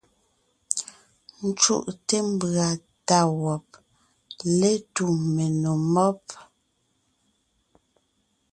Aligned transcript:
Ńcúʼte 1.47 2.15
mbʉ̀a 2.31 2.67
tá 3.07 3.19
wɔb 3.41 3.65
létu 4.59 5.05
menò 5.33 5.71
mɔ́b. 5.93 6.21